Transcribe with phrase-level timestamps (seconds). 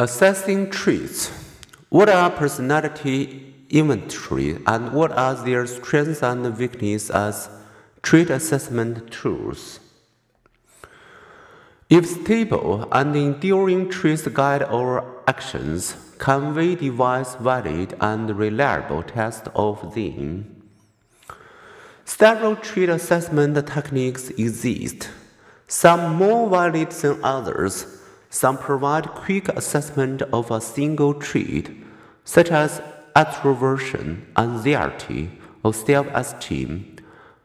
[0.00, 1.32] Assessing traits.
[1.88, 7.50] What are personality inventory and what are their strengths and weaknesses as
[8.00, 9.80] trait assessment tools?
[11.90, 19.48] If stable and enduring traits guide our actions, can we devise valid and reliable tests
[19.56, 20.62] of them?
[22.04, 25.10] Several trait assessment techniques exist,
[25.66, 27.97] some more valid than others
[28.30, 31.70] some provide quick assessment of a single trait,
[32.24, 32.82] such as
[33.16, 35.30] extroversion, anxiety,
[35.64, 36.96] or self esteem,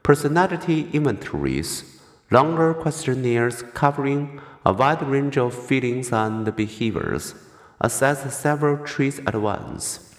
[0.04, 2.00] personality inventories,
[2.32, 7.34] longer questionnaires covering a wide range of feelings and behaviors,
[7.82, 10.10] assess several traits at once.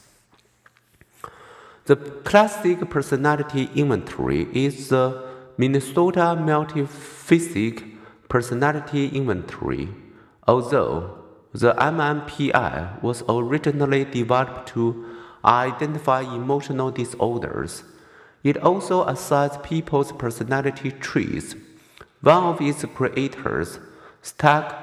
[1.86, 5.22] The classic personality inventory is the
[5.58, 7.96] Minnesota Multiphasic
[8.28, 9.88] Personality Inventory
[10.46, 15.04] Although the MMPI was originally developed to
[15.44, 17.84] identify emotional disorders,
[18.42, 21.54] it also assigns people's personality traits.
[22.20, 23.78] One of its creators,
[24.22, 24.74] Starke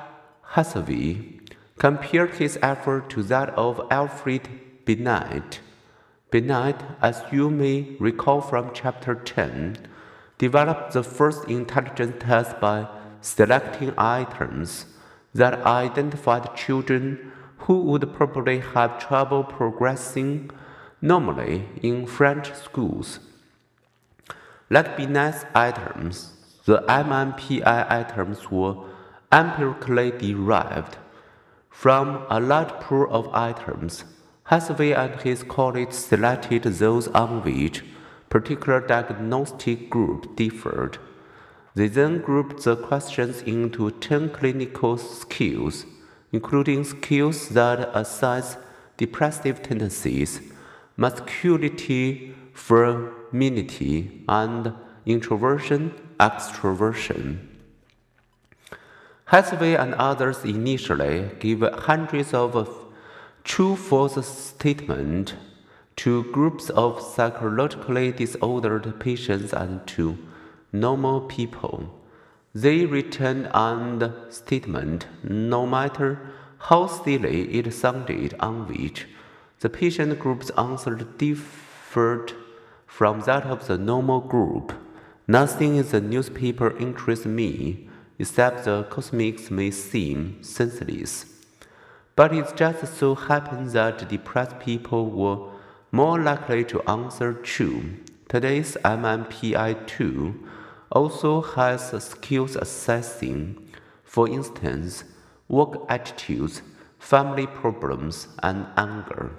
[0.54, 1.40] Hathaway,
[1.78, 4.50] compared his effort to that of Alfred
[4.86, 5.60] Binet.
[6.32, 9.78] Binet, as you may recall from chapter 10,
[10.38, 12.88] developed the first intelligence test by
[13.22, 14.86] selecting items
[15.34, 20.50] that identified children who would probably have trouble progressing
[21.02, 23.20] normally in French schools.
[24.70, 26.34] Like Binet's items,
[26.66, 28.76] the MMPI items were
[29.32, 30.98] empirically derived
[31.70, 34.04] from a large pool of items.
[34.46, 37.84] Hathaway and his colleagues selected those on which
[38.30, 40.98] particular diagnostic group differed.
[41.74, 45.86] They then grouped the questions into 10 clinical scales,
[46.32, 48.58] including scales that assess
[48.98, 50.42] depressive tendencies,
[50.98, 54.74] masculinity, femininity, and
[55.06, 57.48] introversion, extroversion.
[59.26, 62.68] Hathaway and others initially gave hundreds of
[63.46, 65.34] true false statements
[65.96, 70.18] to groups of psychologically disordered patients and to
[70.72, 71.90] normal people.
[72.54, 76.20] They returned on the statement, no matter
[76.58, 79.08] how silly it sounded, on which
[79.62, 82.34] the patient group's answer differed
[82.86, 84.74] from that of the normal group.
[85.28, 87.88] Nothing in the newspaper interests me,
[88.20, 91.26] except the cosmics may seem senseless.
[92.16, 95.52] But it just so happened that depressed people were
[95.92, 97.98] more likely to answer true.
[98.28, 100.48] Today's MMPI 2
[100.92, 103.70] also has scales assessing,
[104.04, 105.04] for instance,
[105.48, 106.62] work attitudes,
[107.00, 109.32] family problems, and anger.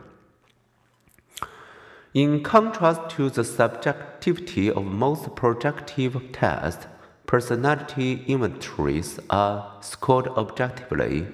[2.14, 6.86] In contrast to the subjectivity of most projective tests,
[7.26, 11.26] personality inventories are scored objectively.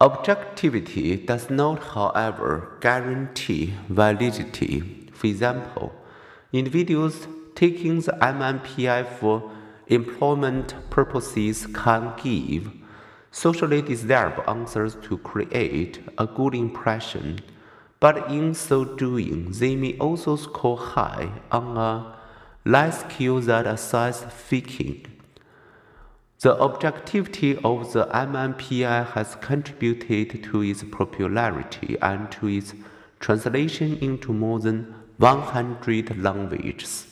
[0.00, 5.10] Objectivity does not, however, guarantee validity.
[5.12, 5.92] For example,
[6.52, 9.50] individuals taking the MMPI for
[9.88, 12.70] employment purposes can give
[13.30, 17.40] socially desirable answers to create a good impression,
[18.00, 22.16] but in so doing, they may also score high on a
[22.64, 25.06] life skill that assess faking.
[26.40, 32.74] The objectivity of the MMPI has contributed to its popularity and to its
[33.18, 37.09] translation into more than 100 languages.